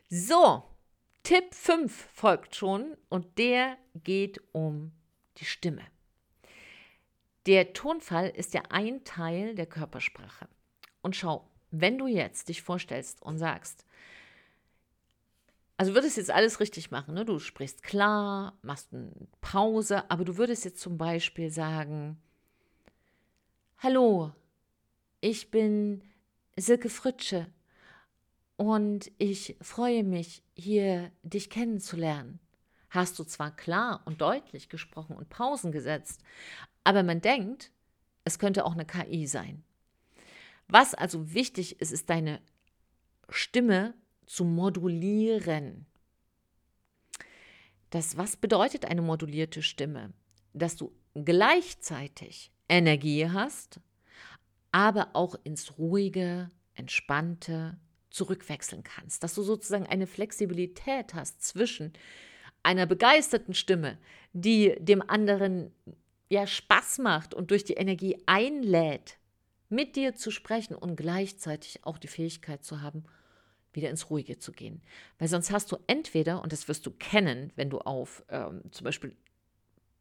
So, 0.10 0.64
Tipp 1.24 1.54
5 1.56 2.10
folgt 2.14 2.56
schon 2.56 2.96
und 3.10 3.38
der 3.38 3.78
geht 3.96 4.40
um 4.52 4.92
die 5.38 5.46
Stimme. 5.46 5.82
Der 7.46 7.74
Tonfall 7.74 8.30
ist 8.30 8.54
ja 8.54 8.64
ein 8.70 9.04
Teil 9.04 9.56
der 9.56 9.66
Körpersprache. 9.66 10.48
Und 11.02 11.16
schau, 11.16 11.50
wenn 11.72 11.98
du 11.98 12.08
jetzt 12.08 12.50
dich 12.50 12.62
vorstellst 12.62 13.22
und 13.22 13.38
sagst, 13.38 13.86
also 15.76 15.96
würdest 15.96 16.18
jetzt 16.18 16.32
alles 16.32 16.60
richtig 16.60 16.92
machen, 16.92 17.16
ne? 17.16 17.26
du 17.26 17.40
sprichst 17.40 17.84
klar, 17.84 18.58
machst 18.62 18.94
eine 18.94 19.12
Pause, 19.42 20.10
aber 20.10 20.24
du 20.24 20.38
würdest 20.38 20.66
jetzt 20.66 20.80
zum 20.80 20.98
Beispiel 20.98 21.50
sagen, 21.50 22.18
Hallo, 23.80 24.32
ich 25.20 25.52
bin 25.52 26.02
Silke 26.56 26.90
Fritsche 26.90 27.48
und 28.56 29.12
ich 29.18 29.58
freue 29.62 30.06
mich, 30.06 30.42
hier 30.54 31.12
dich 31.24 31.50
kennenzulernen. 31.50 32.40
Hast 32.90 33.20
du 33.20 33.24
zwar 33.26 33.54
klar 33.54 34.02
und 34.06 34.22
deutlich 34.22 34.70
gesprochen 34.70 35.18
und 35.18 35.28
Pausen 35.28 35.72
gesetzt, 35.74 36.22
aber 36.84 37.04
man 37.04 37.22
denkt, 37.22 37.72
es 38.24 38.40
könnte 38.40 38.66
auch 38.66 38.74
eine 38.74 38.86
KI 38.86 39.28
sein. 39.28 39.64
Was 40.68 40.94
also 40.94 41.34
wichtig 41.34 41.80
ist, 41.82 41.92
ist 41.92 42.10
deine 42.10 42.42
Stimme 43.30 43.94
zu 44.26 44.46
modulieren. 44.46 45.86
Das, 47.90 48.18
was 48.18 48.38
bedeutet 48.38 48.86
eine 48.86 49.02
modulierte 49.02 49.62
Stimme? 49.62 50.14
Dass 50.54 50.76
du 50.76 50.92
gleichzeitig 51.14 52.52
Energie 52.70 53.30
hast, 53.30 53.80
aber 54.72 55.10
auch 55.14 55.36
ins 55.44 55.78
ruhige, 55.78 56.50
entspannte 56.74 57.78
zurückwechseln 58.10 58.84
kannst. 58.84 59.24
Dass 59.24 59.36
du 59.36 59.44
sozusagen 59.44 59.86
eine 59.86 60.08
Flexibilität 60.08 61.14
hast 61.14 61.44
zwischen 61.44 61.94
einer 62.64 62.86
begeisterten 62.86 63.54
Stimme, 63.54 63.98
die 64.32 64.76
dem 64.80 65.08
anderen 65.08 65.72
ja 66.34 66.48
Spaß 66.48 67.00
macht 67.00 67.34
und 67.34 67.52
durch 67.52 67.64
die 67.64 67.74
Energie 67.74 68.22
einlädt, 68.26 69.18
mit 69.70 69.96
dir 69.96 70.16
zu 70.16 70.32
sprechen 70.32 70.76
und 70.76 70.96
gleichzeitig 70.96 71.84
auch 71.84 71.98
die 71.98 72.08
Fähigkeit 72.08 72.64
zu 72.64 72.82
haben, 72.82 73.06
wieder 73.72 73.90
ins 73.90 74.10
Ruhige 74.10 74.38
zu 74.38 74.52
gehen. 74.52 74.82
Weil 75.18 75.28
sonst 75.28 75.52
hast 75.52 75.72
du 75.72 75.78
entweder, 75.88 76.44
und 76.44 76.52
das 76.54 76.68
wirst 76.68 76.86
du 76.86 76.92
kennen, 76.92 77.52
wenn 77.56 77.70
du 77.70 77.80
auf 77.80 78.24
ähm, 78.30 78.62
zum 78.72 78.86
Beispiel 78.86 79.16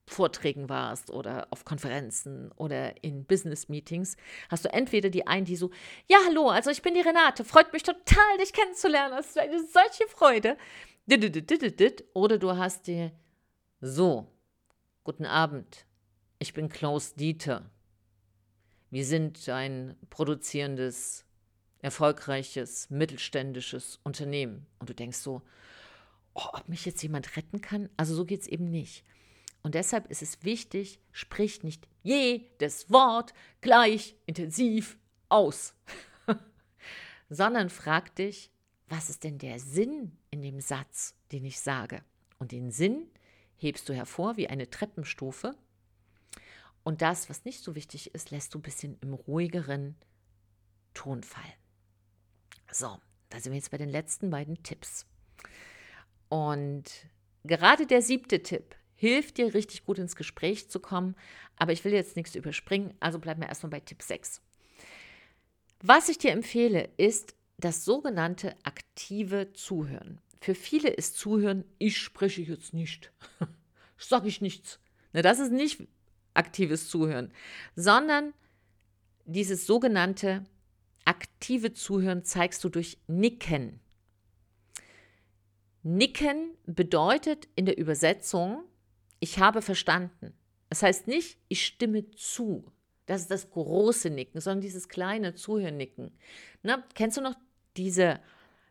Vorträgen 0.07 0.69
warst 0.69 1.11
oder 1.11 1.47
auf 1.51 1.65
Konferenzen 1.65 2.53
oder 2.53 3.03
in 3.03 3.25
Business-Meetings, 3.25 4.17
hast 4.51 4.65
du 4.65 4.73
entweder 4.73 5.09
die 5.09 5.27
einen, 5.27 5.47
die 5.47 5.57
so, 5.57 5.71
ja, 6.09 6.19
hallo, 6.27 6.49
also 6.49 6.71
ich 6.71 6.83
bin 6.83 6.95
die 6.95 7.01
Renate, 7.01 7.45
freut 7.45 7.73
mich 7.73 7.83
total, 7.83 8.39
dich 8.41 8.53
kennenzulernen, 8.53 9.15
das 9.17 9.29
ist 9.29 9.39
eine 9.39 9.65
solche 9.65 10.07
Freude. 10.09 10.59
Oder 12.15 12.39
du 12.39 12.57
hast 12.57 12.87
die, 12.89 13.11
so, 13.81 14.27
guten 15.05 15.25
Abend, 15.25 15.87
ich 16.43 16.55
bin 16.55 16.69
Klaus 16.69 17.15
Dieter. 17.15 17.71
Wir 18.91 19.05
sind 19.05 19.49
ein 19.49 19.97
produzierendes 20.11 21.25
erfolgreiches, 21.79 22.91
mittelständisches 22.91 24.01
Unternehmen. 24.03 24.67
Und 24.81 24.91
du 24.91 24.95
denkst 24.95 25.19
so, 25.19 25.43
oh, 26.35 26.49
ob 26.53 26.69
mich 26.69 26.85
jetzt 26.85 27.01
jemand 27.03 27.37
retten 27.37 27.61
kann? 27.61 27.89
Also 27.97 28.17
so 28.17 28.25
geht 28.25 28.41
es 28.41 28.49
eben 28.49 28.71
nicht. 28.71 29.05
Und 29.63 29.77
deshalb 29.77 30.11
ist 30.11 30.21
es 30.21 30.43
wichtig, 30.43 30.99
sprich 31.13 31.63
nicht 31.63 31.87
jedes 32.03 32.91
Wort 32.91 33.33
gleich 33.61 34.17
intensiv 34.27 34.99
aus, 35.29 35.77
sondern 37.31 37.71
frag 37.71 38.17
dich, 38.17 38.51
was 38.89 39.11
ist 39.11 39.23
denn 39.23 39.39
der 39.39 39.61
Sinn 39.61 40.19
in 40.33 40.43
dem 40.43 40.61
Satz, 40.61 41.15
den 41.31 41.45
ich 41.45 41.61
sage? 41.61 42.03
Und 42.41 42.51
den 42.51 42.73
Sinn 42.73 43.07
hebst 43.55 43.89
du 43.89 43.95
hervor 43.95 44.37
wie 44.37 44.49
eine 44.49 44.69
Treppenstufe. 44.69 45.55
Und 46.85 47.03
das, 47.03 47.31
was 47.31 47.45
nicht 47.45 47.63
so 47.63 47.75
wichtig 47.75 48.15
ist, 48.15 48.31
lässt 48.31 48.55
du 48.55 48.59
ein 48.59 48.63
bisschen 48.63 48.99
im 49.01 49.15
ruhigeren 49.15 49.97
Tonfall. 50.95 51.55
So, 52.71 52.99
da 53.29 53.39
sind 53.39 53.53
wir 53.53 53.59
jetzt 53.59 53.71
bei 53.71 53.79
den 53.79 53.89
letzten 53.89 54.31
beiden 54.31 54.63
Tipps. 54.63 55.07
Und 56.29 56.85
gerade 57.45 57.87
der 57.87 58.03
siebte 58.03 58.43
Tipp 58.43 58.75
hilft 58.95 59.39
dir 59.39 59.55
richtig 59.55 59.85
gut 59.85 59.99
ins 59.99 60.17
Gespräch 60.17 60.71
zu 60.71 60.81
kommen, 60.81 61.17
aber 61.57 61.73
ich 61.73 61.85
will 61.85 61.93
jetzt 61.93 62.17
nichts 62.17 62.35
überspringen, 62.35 62.95
also 63.01 63.19
bleiben 63.19 63.41
wir 63.41 63.49
erstmal 63.49 63.71
bei 63.71 63.81
Tipp 63.81 64.03
6. 64.03 64.41
Was 65.83 66.09
ich 66.09 66.19
dir 66.19 66.31
empfehle, 66.31 66.89
ist 66.97 67.35
das 67.59 67.85
sogenannte 67.85 68.57
aktive 68.63 69.53
Zuhören. 69.53 70.21
Für 70.41 70.55
viele 70.55 70.89
ist 70.89 71.17
Zuhören, 71.17 71.65
ich 71.79 71.99
spreche 71.99 72.43
jetzt 72.43 72.75
nicht, 72.75 73.13
sage 73.99 74.29
ich 74.29 74.41
nichts. 74.41 74.81
Das 75.13 75.39
ist 75.39 75.53
nicht 75.53 75.87
aktives 76.35 76.89
Zuhören, 76.89 77.33
sondern 77.77 78.33
dieses 79.25 79.67
sogenannte 79.67 80.45
aktive 81.05 81.73
Zuhören 81.73 82.25
zeigst 82.25 82.63
du 82.65 82.69
durch 82.69 82.99
Nicken. 83.07 83.81
Nicken 85.83 86.53
bedeutet 86.67 87.49
in 87.57 87.67
der 87.67 87.79
Übersetzung, 87.79 88.65
ich 89.21 89.39
habe 89.39 89.63
verstanden. 89.63 90.33
Das 90.69 90.83
heißt 90.83 91.07
nicht, 91.07 91.39
ich 91.49 91.67
stimme 91.67 92.11
zu. 92.13 92.65
Das 93.07 93.23
ist 93.23 93.31
das 93.31 93.51
große 93.51 94.11
Nicken, 94.11 94.41
sondern 94.41 94.61
dieses 94.61 94.89
kleine 94.89 95.35
Zuhörnicken. 95.35 96.13
Na, 96.63 96.85
kennst 96.95 97.17
du 97.17 97.21
noch 97.21 97.35
diese, 97.77 98.21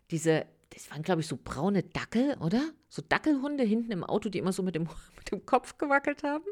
diese, 0.10 0.46
das 0.72 0.90
waren 0.90 1.04
glaube 1.04 1.22
ich 1.22 1.28
so 1.28 1.38
braune 1.42 1.84
Dackel, 1.84 2.36
oder? 2.40 2.64
So 2.90 3.04
Dackelhunde 3.08 3.64
hinten 3.64 3.92
im 3.92 4.04
Auto, 4.04 4.30
die 4.30 4.40
immer 4.40 4.54
so 4.54 4.64
mit 4.64 4.76
dem, 4.76 4.84
mit 5.16 5.32
dem 5.32 5.46
Kopf 5.46 5.78
gewackelt 5.78 6.24
haben? 6.24 6.46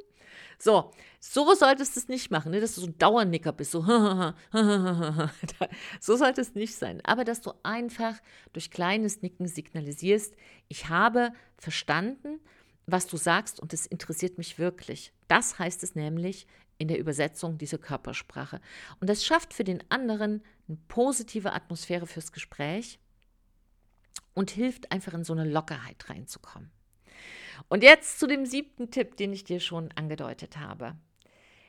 So, 0.57 0.91
so 1.19 1.53
solltest 1.55 1.95
du 1.95 2.01
es 2.01 2.07
nicht 2.07 2.31
machen, 2.31 2.51
ne? 2.51 2.59
dass 2.59 2.75
du 2.75 2.81
so 2.81 2.88
ein 2.88 2.97
Dauernicker 2.97 3.51
bist, 3.51 3.71
so, 3.71 3.81
so 5.99 6.15
sollte 6.15 6.41
es 6.41 6.53
nicht 6.53 6.75
sein. 6.75 7.01
Aber 7.03 7.23
dass 7.23 7.41
du 7.41 7.53
einfach 7.63 8.15
durch 8.53 8.69
kleines 8.69 9.21
Nicken 9.21 9.47
signalisierst, 9.47 10.35
ich 10.67 10.89
habe 10.89 11.31
verstanden, 11.57 12.39
was 12.85 13.07
du 13.07 13.17
sagst 13.17 13.59
und 13.59 13.73
es 13.73 13.85
interessiert 13.85 14.38
mich 14.38 14.59
wirklich. 14.59 15.13
Das 15.27 15.59
heißt 15.59 15.83
es 15.83 15.95
nämlich 15.95 16.47
in 16.77 16.88
der 16.88 16.99
Übersetzung, 16.99 17.57
diese 17.57 17.77
Körpersprache. 17.77 18.61
Und 18.99 19.09
das 19.09 19.25
schafft 19.25 19.53
für 19.53 19.63
den 19.63 19.83
anderen 19.89 20.41
eine 20.67 20.77
positive 20.88 21.53
Atmosphäre 21.53 22.07
fürs 22.07 22.31
Gespräch 22.31 22.99
und 24.39 24.51
hilft 24.51 24.93
einfach 24.93 25.13
in 25.13 25.25
so 25.25 25.34
eine 25.34 25.43
Lockerheit 25.43 26.10
reinzukommen. 26.10 26.72
Und 27.67 27.84
jetzt 27.84 28.22
zu 28.22 28.25
dem 28.25 28.46
siebten 28.46 28.89
Tipp, 28.89 29.17
den 29.17 29.34
ich 29.34 29.43
dir 29.43 29.60
schon 29.60 29.91
angedeutet 29.91 30.55
habe. 30.55 30.96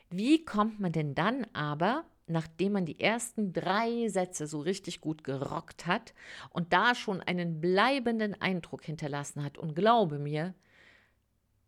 Wie 0.09 0.45
kommt 0.45 0.79
man 0.79 0.93
denn 0.93 1.17
dann 1.17 1.49
aber, 1.53 2.05
nachdem 2.29 2.75
man 2.75 2.87
die 2.87 3.01
ersten 3.01 3.53
drei 3.53 4.07
Sätze 4.07 4.47
so 4.47 4.61
richtig 4.61 5.01
gut 5.01 5.25
gerockt 5.25 5.89
hat 5.89 6.15
und 6.51 6.73
da 6.73 6.95
schon 6.95 7.21
einen 7.21 7.61
bleibenden 7.61 8.41
Eindruck 8.41 8.85
hinterlassen 8.85 9.43
hat? 9.43 9.59
Und 9.59 9.75
glaube 9.75 10.21
mir, 10.21 10.55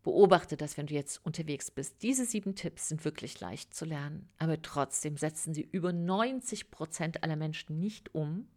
beobachte 0.03 0.55
das, 0.55 0.77
wenn 0.77 0.87
du 0.87 0.93
jetzt 0.93 1.17
unterwegs 1.25 1.69
bist. 1.69 2.01
Diese 2.01 2.23
sieben 2.23 2.55
Tipps 2.55 2.87
sind 2.87 3.03
wirklich 3.03 3.41
leicht 3.41 3.73
zu 3.73 3.83
lernen, 3.83 4.29
aber 4.37 4.61
trotzdem 4.61 5.17
setzen 5.17 5.53
sie 5.53 5.67
über 5.69 5.91
90 5.91 6.71
Prozent 6.71 7.23
aller 7.23 7.35
Menschen 7.35 7.81
nicht 7.81 8.15
um 8.15 8.47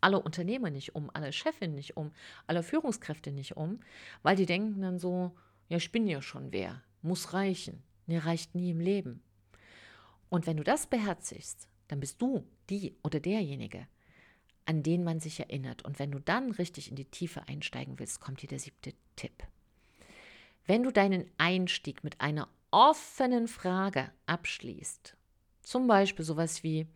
alle 0.00 0.20
Unternehmer 0.20 0.70
nicht 0.70 0.94
um, 0.94 1.10
alle 1.12 1.32
Chefin 1.32 1.74
nicht 1.74 1.96
um, 1.96 2.12
alle 2.46 2.62
Führungskräfte 2.62 3.32
nicht 3.32 3.56
um, 3.56 3.80
weil 4.22 4.36
die 4.36 4.46
denken 4.46 4.80
dann 4.80 4.98
so, 4.98 5.32
ja, 5.68 5.76
ich 5.76 5.92
bin 5.92 6.06
ja 6.06 6.20
schon 6.22 6.52
wer, 6.52 6.82
muss 7.02 7.32
reichen. 7.32 7.82
Nee, 8.06 8.18
reicht 8.18 8.54
nie 8.54 8.70
im 8.70 8.80
Leben. 8.80 9.22
Und 10.28 10.46
wenn 10.46 10.56
du 10.56 10.64
das 10.64 10.86
beherzigst, 10.86 11.68
dann 11.88 12.00
bist 12.00 12.20
du 12.22 12.46
die 12.68 12.96
oder 13.02 13.20
derjenige, 13.20 13.86
an 14.64 14.82
den 14.82 15.04
man 15.04 15.20
sich 15.20 15.40
erinnert. 15.40 15.84
Und 15.84 15.98
wenn 15.98 16.12
du 16.12 16.20
dann 16.20 16.52
richtig 16.52 16.88
in 16.88 16.96
die 16.96 17.04
Tiefe 17.04 17.46
einsteigen 17.48 17.98
willst, 17.98 18.20
kommt 18.20 18.40
hier 18.40 18.48
der 18.48 18.58
siebte 18.58 18.94
Tipp. 19.16 19.44
Wenn 20.66 20.82
du 20.82 20.92
deinen 20.92 21.28
Einstieg 21.38 22.04
mit 22.04 22.20
einer 22.20 22.48
offenen 22.70 23.48
Frage 23.48 24.10
abschließt, 24.26 25.16
zum 25.62 25.86
Beispiel 25.86 26.24
sowas 26.24 26.62
wie, 26.62 26.86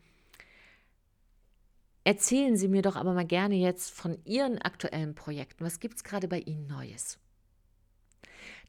Erzählen 2.05 2.57
Sie 2.57 2.69
mir 2.69 2.83
doch 2.83 2.97
aber 2.97 3.15
mal 3.15 3.27
gerne 3.27 3.55
jetzt 3.55 3.91
von 3.91 4.19
Ihren 4.25 4.59
aktuellen 4.59 5.15
Projekten. 5.15 5.65
Was 5.65 5.81
gibt 5.81 5.97
es 5.97 6.05
gerade 6.05 6.29
bei 6.29 6.41
Ihnen 6.41 6.67
Neues? 6.67 7.19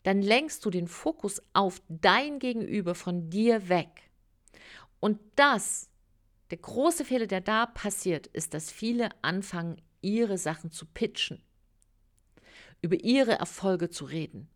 Dann 0.03 0.21
lenkst 0.21 0.63
du 0.65 0.69
den 0.69 0.87
Fokus 0.87 1.41
auf 1.53 1.81
dein 1.89 2.39
Gegenüber 2.39 2.95
von 2.95 3.29
dir 3.29 3.69
weg. 3.69 4.09
Und 4.99 5.19
das, 5.35 5.89
der 6.51 6.59
große 6.59 7.03
Fehler, 7.03 7.27
der 7.27 7.41
da 7.41 7.65
passiert, 7.65 8.27
ist, 8.27 8.53
dass 8.53 8.71
viele 8.71 9.09
anfangen, 9.23 9.81
ihre 10.01 10.37
Sachen 10.37 10.71
zu 10.71 10.85
pitchen. 10.85 11.41
über 12.81 13.03
ihre 13.03 13.33
Erfolge 13.33 13.89
zu 13.89 14.05
reden. 14.05 14.47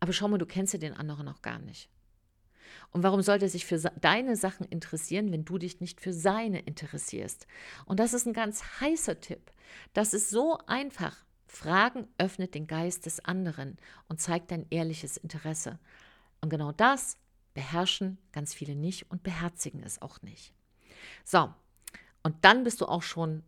Aber 0.00 0.12
schau 0.12 0.28
mal, 0.28 0.38
du 0.38 0.46
kennst 0.46 0.72
ja 0.72 0.78
den 0.78 0.94
anderen 0.94 1.26
noch 1.26 1.42
gar 1.42 1.58
nicht. 1.58 1.90
Und 2.90 3.02
warum 3.02 3.22
sollte 3.22 3.46
er 3.46 3.50
sich 3.50 3.66
für 3.66 3.78
deine 3.78 4.36
Sachen 4.36 4.66
interessieren, 4.66 5.32
wenn 5.32 5.44
du 5.44 5.58
dich 5.58 5.80
nicht 5.80 6.00
für 6.00 6.12
seine 6.12 6.60
interessierst? 6.60 7.46
Und 7.86 8.00
das 8.00 8.14
ist 8.14 8.26
ein 8.26 8.32
ganz 8.32 8.62
heißer 8.80 9.20
Tipp. 9.20 9.50
Das 9.92 10.14
ist 10.14 10.30
so 10.30 10.58
einfach. 10.66 11.24
Fragen 11.46 12.08
öffnet 12.18 12.54
den 12.54 12.66
Geist 12.66 13.06
des 13.06 13.24
anderen 13.24 13.76
und 14.08 14.20
zeigt 14.20 14.50
dein 14.50 14.66
ehrliches 14.70 15.16
Interesse. 15.16 15.78
Und 16.40 16.50
genau 16.50 16.72
das 16.72 17.16
beherrschen 17.54 18.18
ganz 18.32 18.52
viele 18.52 18.74
nicht 18.74 19.10
und 19.10 19.22
beherzigen 19.22 19.82
es 19.82 20.02
auch 20.02 20.20
nicht. 20.22 20.52
So, 21.24 21.52
und 22.22 22.44
dann 22.44 22.64
bist 22.64 22.80
du 22.80 22.86
auch 22.86 23.02
schon 23.02 23.44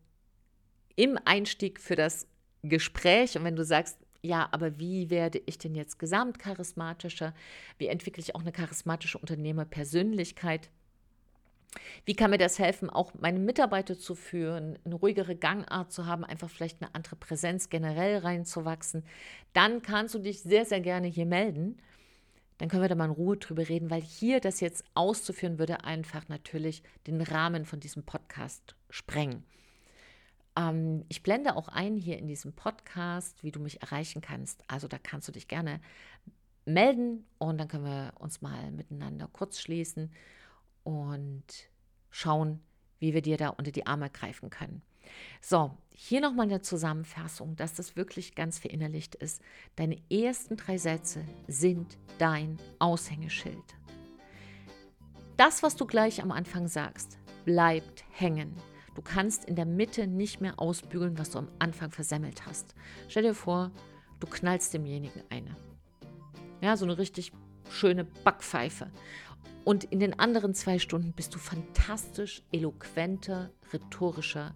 im 0.95 1.19
Einstieg 1.25 1.81
für 1.81 1.97
das 1.97 2.27
Gespräch. 2.63 3.37
Und 3.37 3.45
wenn 3.45 3.57
du 3.57 3.65
sagst, 3.65 3.99
ja, 4.23 4.49
aber 4.53 4.79
wie 4.79 5.11
werde 5.11 5.41
ich 5.47 5.59
denn 5.59 5.75
jetzt 5.75 5.99
gesamtcharismatischer? 5.99 7.35
Wie 7.79 7.87
entwickle 7.89 8.23
ich 8.23 8.35
auch 8.35 8.41
eine 8.41 8.53
charismatische 8.53 9.19
Unternehmerpersönlichkeit? 9.19 10.71
Wie 12.05 12.15
kann 12.15 12.31
mir 12.31 12.39
das 12.39 12.59
helfen, 12.59 12.91
auch 12.91 13.13
meine 13.19 13.39
Mitarbeiter 13.39 13.99
zu 13.99 14.15
führen, 14.15 14.79
eine 14.85 14.95
ruhigere 14.95 15.37
Gangart 15.37 15.93
zu 15.93 16.07
haben, 16.07 16.25
einfach 16.25 16.49
vielleicht 16.49 16.81
eine 16.81 16.95
andere 16.95 17.17
Präsenz 17.17 17.69
generell 17.69 18.19
reinzuwachsen? 18.19 19.05
Dann 19.53 19.83
kannst 19.83 20.15
du 20.15 20.19
dich 20.19 20.41
sehr, 20.41 20.65
sehr 20.65 20.81
gerne 20.81 21.09
hier 21.09 21.27
melden. 21.27 21.79
Dann 22.59 22.69
können 22.69 22.83
wir 22.83 22.89
da 22.89 22.95
mal 22.95 23.07
in 23.07 23.11
Ruhe 23.11 23.37
drüber 23.37 23.69
reden, 23.69 23.91
weil 23.91 24.01
hier 24.01 24.41
das 24.41 24.61
jetzt 24.61 24.85
auszuführen 24.95 25.59
würde 25.59 25.85
einfach 25.85 26.29
natürlich 26.29 26.83
den 27.07 27.21
Rahmen 27.21 27.67
von 27.67 27.81
diesem 27.81 28.03
Podcast 28.03 28.75
sprengen. 28.89 29.45
Ähm, 30.57 31.05
ich 31.09 31.23
blende 31.23 31.57
auch 31.57 31.69
ein 31.69 31.97
hier 31.97 32.19
in 32.19 32.27
diesem 32.27 32.53
Podcast, 32.53 33.43
wie 33.43 33.53
du 33.53 33.61
mich 33.61 33.83
erreichen 33.83 34.21
kannst. 34.21 34.65
Also 34.69 34.89
da 34.89 34.99
kannst 34.99 35.29
du 35.29 35.33
dich 35.33 35.49
gerne 35.49 35.81
melden 36.65 37.25
und 37.39 37.59
dann 37.59 37.69
können 37.69 37.85
wir 37.85 38.13
uns 38.19 38.43
mal 38.43 38.71
miteinander 38.73 39.29
kurz 39.33 39.61
schließen 39.61 40.11
und 40.83 41.45
schauen, 42.11 42.61
wie 42.99 43.15
wir 43.15 43.23
dir 43.23 43.37
da 43.37 43.51
unter 43.51 43.71
die 43.71 43.87
Arme 43.87 44.11
greifen 44.11 44.51
können. 44.51 44.83
So, 45.41 45.77
hier 45.91 46.21
nochmal 46.21 46.47
eine 46.47 46.63
Zusammenfassung, 46.63 47.55
dass 47.55 47.75
das 47.75 47.97
wirklich 47.97 48.35
ganz 48.35 48.59
verinnerlicht 48.59 49.15
ist. 49.15 49.41
Deine 49.77 49.99
ersten 50.11 50.57
drei 50.57 50.79
Sätze 50.79 51.25
sind 51.47 51.97
dein 52.19 52.59
Aushängeschild. 52.81 53.77
Das, 55.37 55.63
was 55.63 55.77
du 55.77 55.87
gleich 55.87 56.23
am 56.23 56.33
Anfang 56.33 56.67
sagst, 56.67 57.19
bleibt 57.45 58.05
hängen. 58.11 58.57
Du 58.97 59.03
kannst 59.03 59.45
in 59.45 59.57
der 59.57 59.67
Mitte 59.67 60.07
nicht 60.07 60.41
mehr 60.41 60.59
ausbügeln, 60.59 61.19
was 61.19 61.31
du 61.31 61.39
am 61.39 61.49
Anfang 61.59 61.91
versemmelt 61.91 62.47
hast. 62.47 62.75
Stell 63.09 63.25
dir 63.25 63.35
vor, 63.35 63.71
du 64.21 64.27
knallst 64.27 64.73
demjenigen 64.73 65.23
eine. 65.29 65.55
Ja, 66.63 66.79
so 66.79 66.87
eine 66.87 66.97
richtig 66.97 67.33
schöne 67.69 68.05
Backpfeife. 68.05 68.91
Und 69.65 69.85
in 69.85 70.01
den 70.01 70.19
anderen 70.19 70.55
zwei 70.55 70.79
Stunden 70.79 71.13
bist 71.13 71.35
du 71.35 71.39
fantastisch, 71.39 72.43
eloquenter, 72.53 73.51
rhetorischer, 73.71 74.55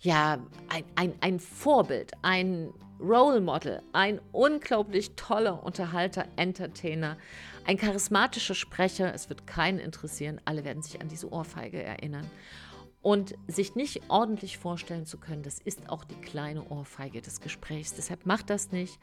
ja, 0.00 0.38
ein, 0.68 0.84
ein, 0.96 1.14
ein 1.20 1.40
Vorbild, 1.40 2.12
ein 2.20 2.74
Role 3.00 3.40
Model, 3.40 3.82
ein 3.92 4.20
unglaublich 4.32 5.16
toller 5.16 5.62
Unterhalter, 5.62 6.26
Entertainer, 6.36 7.16
ein 7.64 7.76
charismatischer 7.78 8.54
Sprecher. 8.54 9.14
Es 9.14 9.28
wird 9.28 9.46
keinen 9.46 9.78
interessieren, 9.78 10.40
alle 10.44 10.64
werden 10.64 10.82
sich 10.82 11.00
an 11.00 11.08
diese 11.08 11.30
Ohrfeige 11.32 11.82
erinnern. 11.82 12.30
Und 13.06 13.36
sich 13.46 13.76
nicht 13.76 14.02
ordentlich 14.08 14.58
vorstellen 14.58 15.06
zu 15.06 15.18
können, 15.18 15.44
das 15.44 15.60
ist 15.60 15.90
auch 15.90 16.02
die 16.02 16.16
kleine 16.16 16.68
Ohrfeige 16.70 17.22
des 17.22 17.40
Gesprächs. 17.40 17.94
Deshalb 17.94 18.26
mach 18.26 18.42
das 18.42 18.72
nicht. 18.72 18.98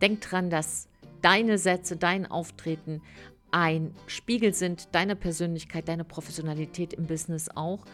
Denk 0.00 0.22
dran, 0.22 0.48
dass 0.48 0.88
deine 1.20 1.58
Sätze, 1.58 1.98
dein 1.98 2.24
Auftreten 2.24 3.02
ein 3.50 3.94
Spiegel 4.06 4.54
sind 4.54 4.94
deiner 4.94 5.14
Persönlichkeit, 5.14 5.88
deiner 5.88 6.04
Professionalität 6.04 6.94
im 6.94 7.06
Business 7.06 7.50
auch. 7.54 7.84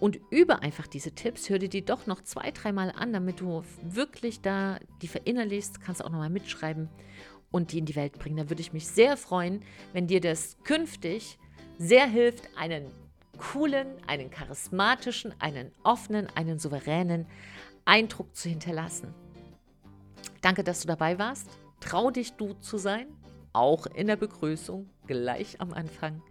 Und 0.00 0.18
übe 0.32 0.62
einfach 0.62 0.88
diese 0.88 1.12
Tipps, 1.12 1.48
hör 1.48 1.60
dir 1.60 1.68
die 1.68 1.84
doch 1.84 2.08
noch 2.08 2.24
zwei, 2.24 2.50
dreimal 2.50 2.90
an, 2.90 3.12
damit 3.12 3.38
du 3.38 3.62
wirklich 3.84 4.40
da 4.40 4.80
die 5.00 5.06
verinnerlichst, 5.06 5.80
kannst 5.80 6.04
auch 6.04 6.10
nochmal 6.10 6.28
mitschreiben 6.28 6.88
und 7.52 7.70
die 7.70 7.78
in 7.78 7.86
die 7.86 7.94
Welt 7.94 8.18
bringen. 8.18 8.38
Da 8.38 8.50
würde 8.50 8.62
ich 8.62 8.72
mich 8.72 8.88
sehr 8.88 9.16
freuen, 9.16 9.62
wenn 9.92 10.08
dir 10.08 10.20
das 10.20 10.56
künftig 10.64 11.38
sehr 11.78 12.08
hilft, 12.08 12.48
einen 12.56 12.90
coolen, 13.38 13.86
einen 14.06 14.30
charismatischen, 14.30 15.34
einen 15.40 15.72
offenen, 15.82 16.28
einen 16.34 16.58
souveränen 16.58 17.26
Eindruck 17.84 18.34
zu 18.34 18.48
hinterlassen. 18.48 19.14
Danke, 20.40 20.64
dass 20.64 20.80
du 20.80 20.88
dabei 20.88 21.18
warst. 21.18 21.48
Trau 21.80 22.10
dich, 22.10 22.32
du 22.32 22.54
zu 22.54 22.78
sein, 22.78 23.06
auch 23.52 23.86
in 23.86 24.06
der 24.06 24.16
Begrüßung, 24.16 24.88
gleich 25.06 25.60
am 25.60 25.72
Anfang. 25.72 26.22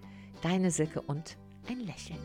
Deine 0.42 0.72
Silke 0.72 1.02
und 1.02 1.38
ein 1.68 1.80
Lächeln. 1.80 2.20